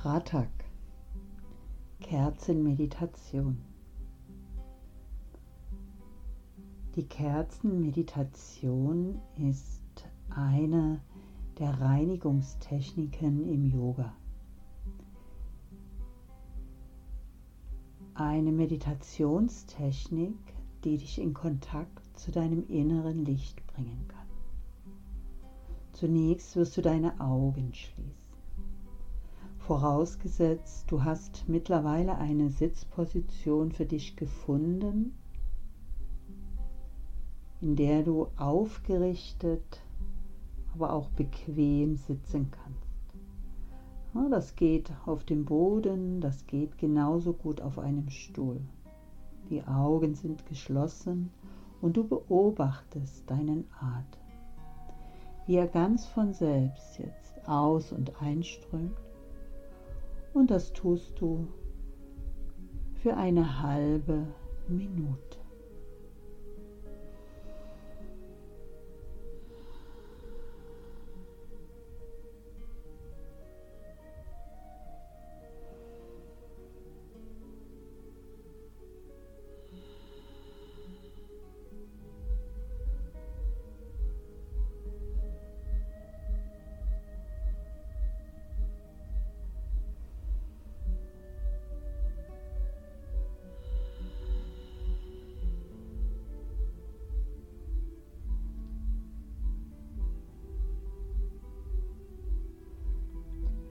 [0.00, 0.52] Pratak,
[1.98, 3.58] Kerzenmeditation.
[6.94, 11.00] Die Kerzenmeditation ist eine
[11.58, 14.14] der Reinigungstechniken im Yoga.
[18.14, 20.38] Eine Meditationstechnik,
[20.84, 24.28] die dich in Kontakt zu deinem inneren Licht bringen kann.
[25.92, 28.27] Zunächst wirst du deine Augen schließen.
[29.68, 35.14] Vorausgesetzt, du hast mittlerweile eine Sitzposition für dich gefunden,
[37.60, 39.82] in der du aufgerichtet,
[40.72, 44.32] aber auch bequem sitzen kannst.
[44.32, 48.62] das geht auf dem Boden, das geht genauso gut auf einem Stuhl.
[49.50, 51.30] Die Augen sind geschlossen
[51.82, 54.22] und du beobachtest deinen Atem,
[55.46, 58.96] wie er ganz von selbst jetzt aus und einströmt
[60.38, 61.48] und das tust du
[63.02, 64.26] für eine halbe
[64.68, 65.37] Minute.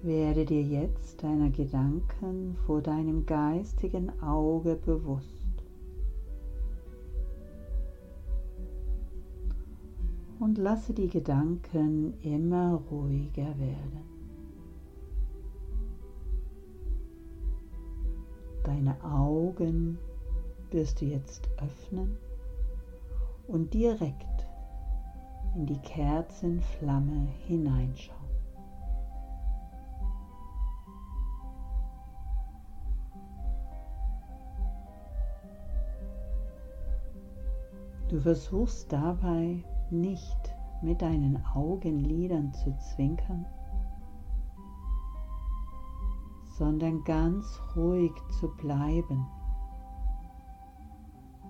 [0.08, 5.52] Werde dir jetzt deiner Gedanken vor deinem geistigen Auge bewusst.
[10.40, 14.00] Und lasse die Gedanken immer ruhiger werden.
[18.64, 19.98] Deine Augen
[20.72, 22.16] wirst du jetzt öffnen
[23.50, 24.48] und direkt
[25.58, 28.17] in die Kerzenflamme hineinschauen.
[38.10, 43.46] Du versuchst dabei nicht mit deinen Augenlidern zu zwinkern,
[46.58, 49.28] sondern ganz ruhig zu bleiben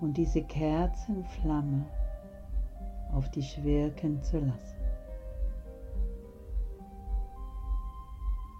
[0.00, 1.86] und diese Kerzenflamme
[3.12, 4.78] auf dich wirken zu lassen.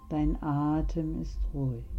[0.09, 1.98] Dein Atem ist ruhig.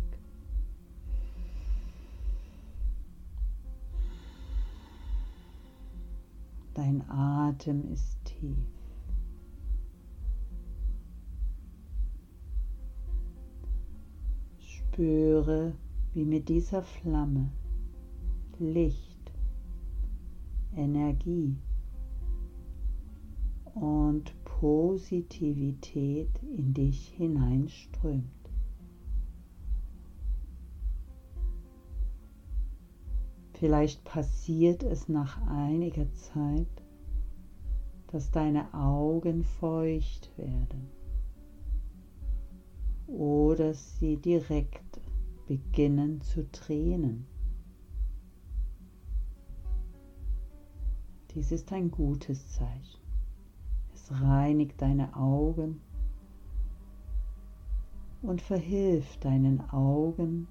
[6.80, 8.56] Dein Atem ist tief.
[14.58, 15.74] Spüre,
[16.14, 17.50] wie mit dieser Flamme
[18.58, 19.30] Licht,
[20.74, 21.54] Energie
[23.74, 28.39] und Positivität in dich hineinströmt.
[33.60, 36.82] Vielleicht passiert es nach einiger Zeit,
[38.06, 40.88] dass deine Augen feucht werden
[43.06, 44.98] oder sie direkt
[45.46, 47.26] beginnen zu tränen.
[51.34, 53.02] Dies ist ein gutes Zeichen.
[53.92, 55.82] Es reinigt deine Augen
[58.22, 60.48] und verhilft deinen Augen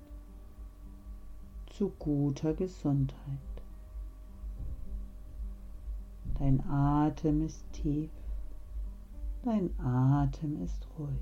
[1.79, 3.63] zu guter Gesundheit.
[6.37, 8.11] Dein Atem ist tief,
[9.43, 11.21] dein Atem ist ruhig.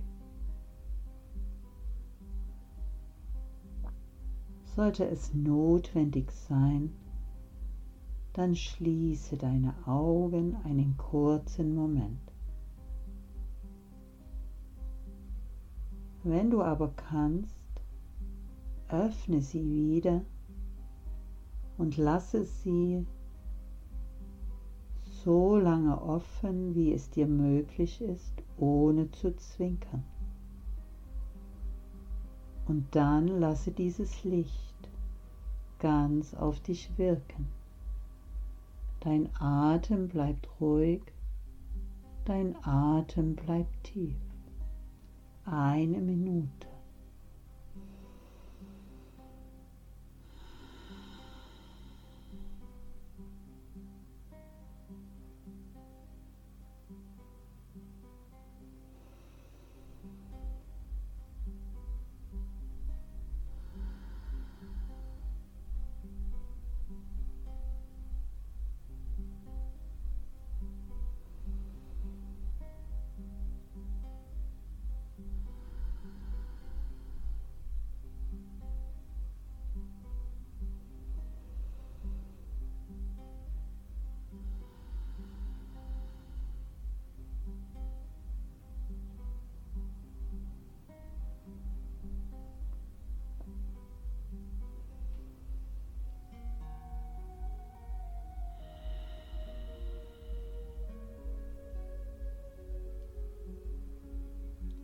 [4.75, 6.91] Sollte es notwendig sein,
[8.33, 12.33] dann schließe deine Augen einen kurzen Moment.
[16.23, 17.61] Wenn du aber kannst,
[18.89, 20.23] öffne sie wieder
[21.77, 23.05] und lasse sie
[25.23, 30.03] so lange offen, wie es dir möglich ist, ohne zu zwinkern.
[32.67, 34.89] Und dann lasse dieses Licht
[35.79, 37.47] ganz auf dich wirken.
[38.99, 41.01] Dein Atem bleibt ruhig,
[42.25, 44.17] dein Atem bleibt tief.
[45.45, 46.66] Eine Minute.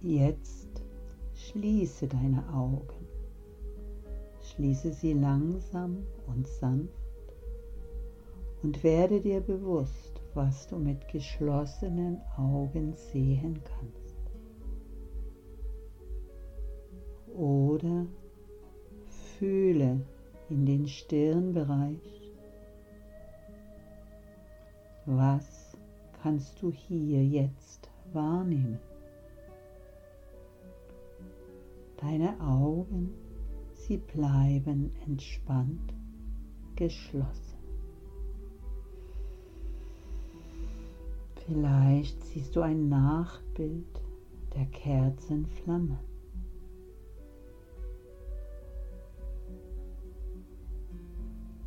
[0.03, 0.83] Jetzt
[1.33, 3.07] schließe deine Augen.
[4.41, 6.93] Schließe sie langsam und sanft
[8.61, 14.15] und werde dir bewusst, was du mit geschlossenen Augen sehen kannst.
[17.35, 18.05] Oder
[19.37, 20.01] fühle
[20.49, 22.31] in den Stirnbereich,
[25.05, 25.77] was
[26.21, 28.79] kannst du hier jetzt wahrnehmen.
[31.97, 33.13] Deine Augen,
[33.73, 35.93] sie bleiben entspannt
[36.75, 37.57] geschlossen.
[41.45, 44.01] Vielleicht siehst du ein Nachbild
[44.55, 45.99] der Kerzenflamme.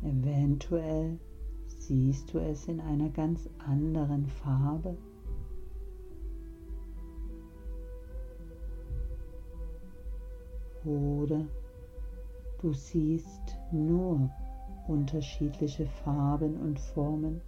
[0.01, 1.19] Eventuell
[1.67, 4.97] siehst du es in einer ganz anderen Farbe
[10.87, 11.45] oder
[12.61, 14.29] du siehst nur
[14.87, 17.41] unterschiedliche Farben und Formen.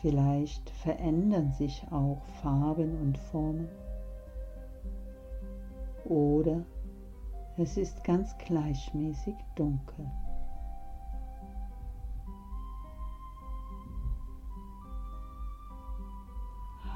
[0.00, 3.68] Vielleicht verändern sich auch Farben und Formen.
[6.04, 6.64] Oder
[7.56, 10.10] es ist ganz gleichmäßig dunkel.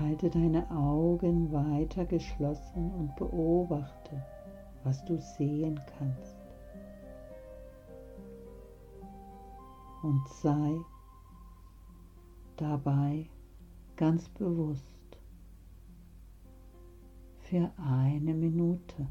[0.06, 4.25] Halte deine Augen weiter geschlossen und beobachte,
[4.85, 6.37] was du sehen kannst.
[10.05, 10.76] Und sei
[12.56, 13.29] dabei
[13.97, 15.19] ganz bewusst
[17.41, 19.09] für eine Minute.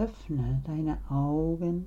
[0.00, 1.84] Öffne deine Augen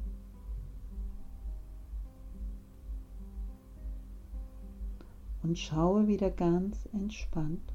[5.41, 7.73] und schaue wieder ganz entspannt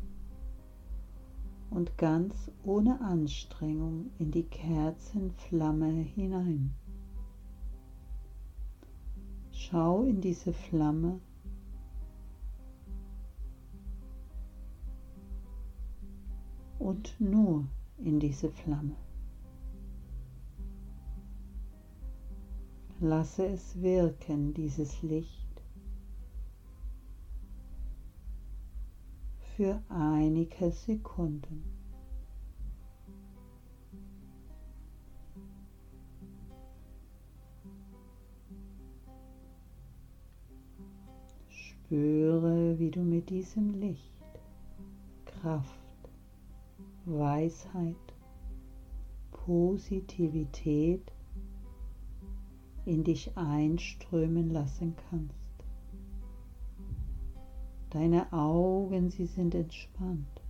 [1.70, 6.72] und ganz ohne Anstrengung in die Kerzenflamme hinein.
[9.50, 11.18] Schau in diese Flamme
[16.78, 17.64] und nur
[17.98, 18.94] in diese Flamme.
[23.00, 25.62] Lasse es wirken, dieses Licht,
[29.54, 31.62] für einige Sekunden.
[41.48, 44.02] Spüre, wie du mit diesem Licht
[45.24, 46.10] Kraft,
[47.04, 47.94] Weisheit,
[49.30, 51.12] Positivität
[52.88, 55.34] in dich einströmen lassen kannst.
[57.90, 60.42] Deine Augen, sie sind entspannt.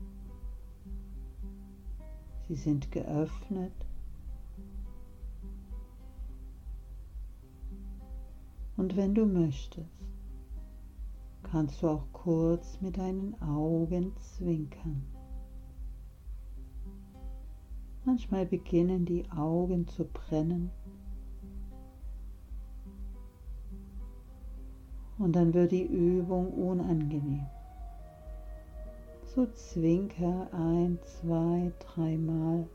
[2.47, 3.73] Sie sind geöffnet.
[8.76, 9.90] Und wenn du möchtest,
[11.42, 15.02] kannst du auch kurz mit deinen Augen zwinkern.
[18.04, 20.71] Manchmal beginnen die Augen zu brennen
[25.18, 27.46] und dann wird die Übung unangenehm.
[29.34, 32.66] So zwinker ein, zwei, dreimal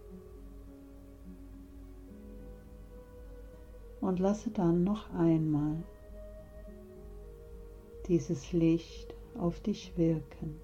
[4.02, 5.78] und lasse dann noch einmal
[8.08, 10.60] dieses Licht auf dich wirken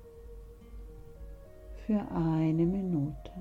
[1.86, 3.32] für eine Minute.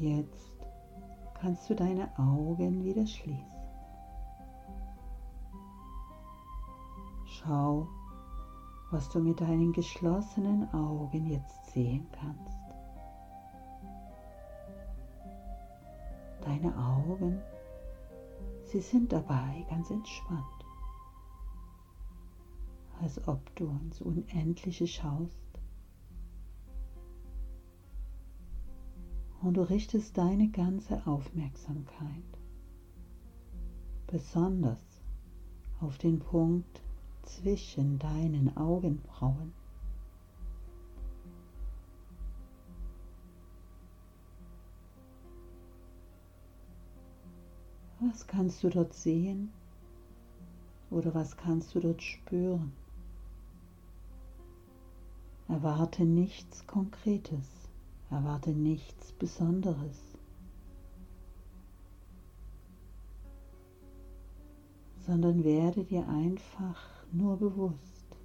[0.00, 0.50] Jetzt
[1.34, 3.60] kannst du deine Augen wieder schließen.
[7.26, 7.86] Schau,
[8.90, 12.58] was du mit deinen geschlossenen Augen jetzt sehen kannst.
[16.40, 17.38] Deine Augen,
[18.64, 20.64] sie sind dabei ganz entspannt,
[23.02, 25.49] als ob du ins Unendliche schaust.
[29.42, 32.24] Und du richtest deine ganze Aufmerksamkeit
[34.06, 34.78] besonders
[35.80, 36.82] auf den Punkt
[37.22, 39.52] zwischen deinen Augenbrauen.
[48.00, 49.52] Was kannst du dort sehen
[50.90, 52.72] oder was kannst du dort spüren?
[55.48, 57.59] Erwarte nichts Konkretes,
[58.10, 60.10] erwarte nichts Besonderes.
[65.06, 68.16] sondern werde dir einfach nur bewusst,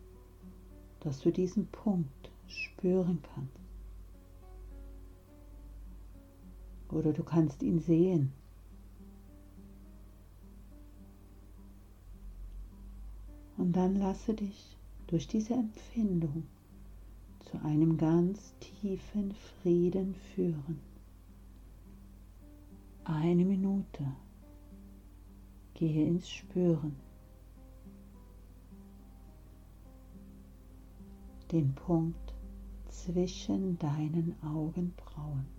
[1.00, 3.60] dass du diesen Punkt spüren kannst.
[6.92, 8.34] Oder du kannst ihn sehen.
[13.58, 14.78] Und dann lasse dich
[15.08, 16.44] durch diese Empfindung
[17.46, 20.80] zu einem ganz tiefen Frieden führen.
[23.04, 24.06] Eine Minute.
[25.76, 26.96] Gehe ins Spüren.
[31.52, 32.34] Den Punkt
[32.90, 35.55] zwischen deinen Augenbrauen.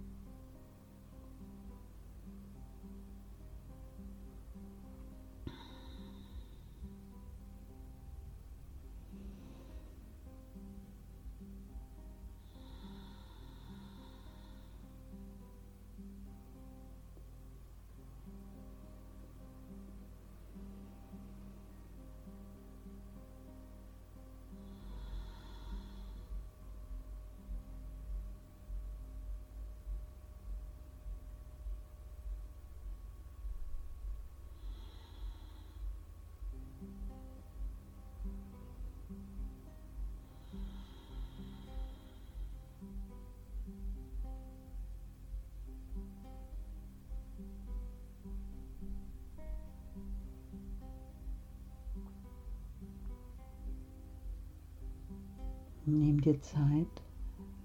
[55.98, 57.02] Nimm dir Zeit,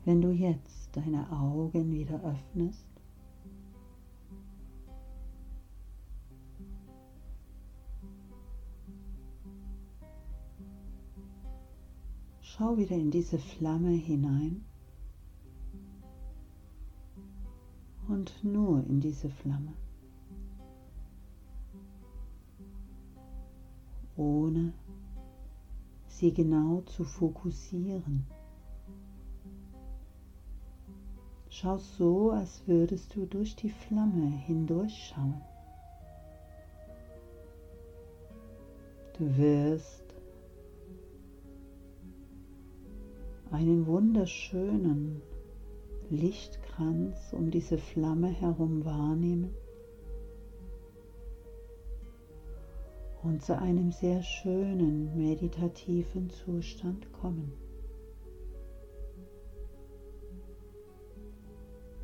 [0.06, 2.88] wenn du jetzt deine Augen wieder öffnest.
[12.40, 14.64] Schau wieder in diese Flamme hinein
[18.08, 19.74] und nur in diese Flamme,
[24.16, 24.74] ohne
[26.22, 28.28] sie genau zu fokussieren.
[31.50, 35.42] Schau so, als würdest du durch die Flamme hindurchschauen.
[39.18, 40.04] Du wirst
[43.50, 45.24] einen wunderschönen
[46.12, 49.56] Lichtkranz um diese Flamme herum wahrnehmen.
[53.24, 57.54] Und zu einem sehr schönen meditativen Zustand kommen.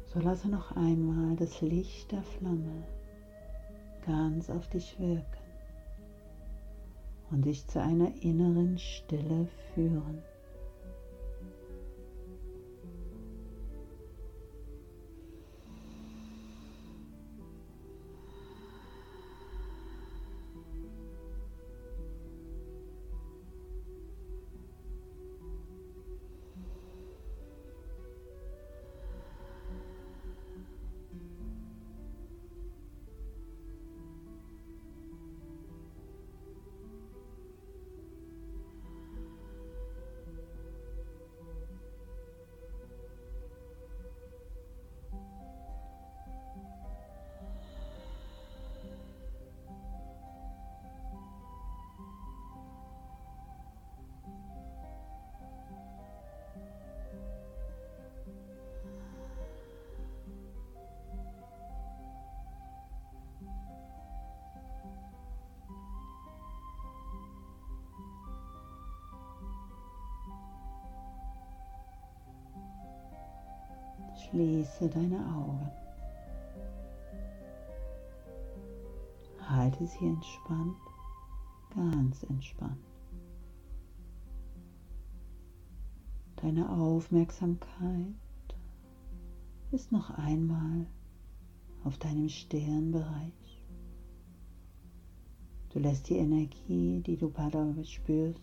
[0.06, 2.84] So lasse noch einmal das Licht der Flamme
[4.06, 5.26] ganz auf dich wirken
[7.30, 10.24] und dich zu einer inneren Stille führen.
[74.30, 75.72] Schließe deine Augen.
[79.40, 80.76] Halte sie entspannt,
[81.74, 82.78] ganz entspannt.
[86.38, 88.14] Deine Aufmerksamkeit
[89.72, 90.86] ist noch einmal
[91.84, 93.64] auf deinem Stirnbereich.
[95.70, 98.42] Du lässt die Energie, die du dabei spürst,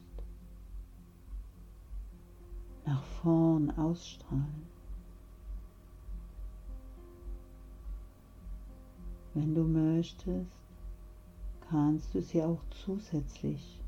[2.86, 4.73] nach vorn ausstrahlen.
[9.34, 10.56] Wenn du möchtest,
[11.68, 13.80] kannst du sie auch zusätzlich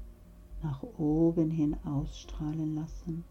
[0.62, 3.24] nach oben hin ausstrahlen lassen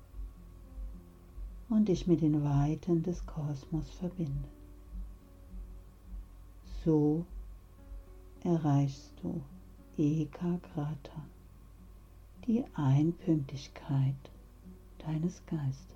[1.69, 4.45] und dich mit den Weiten des Kosmos verbinden.
[6.83, 7.25] So
[8.43, 9.41] erreichst du
[9.97, 11.25] Ekagrata,
[12.47, 14.15] die Einpünktlichkeit
[14.99, 15.94] deines Geistes.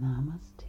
[0.00, 0.63] Namaste.